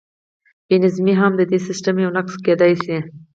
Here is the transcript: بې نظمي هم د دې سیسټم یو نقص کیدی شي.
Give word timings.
بې 0.67 0.75
نظمي 0.83 1.13
هم 1.19 1.31
د 1.37 1.41
دې 1.51 1.59
سیسټم 1.67 1.95
یو 2.03 2.15
نقص 2.17 2.33
کیدی 2.45 2.73
شي. 2.83 2.97